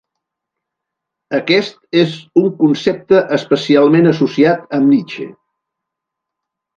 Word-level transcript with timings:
Aquest 1.39 1.75
és 2.03 2.15
un 2.41 2.47
concepte 2.61 3.21
especialment 3.37 4.13
associat 4.13 4.65
amb 4.79 4.89
Nietzsche. 4.95 5.29